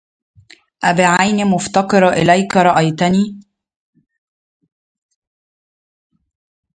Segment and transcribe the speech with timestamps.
[0.83, 3.39] أبعين مفتقر إليك رايتني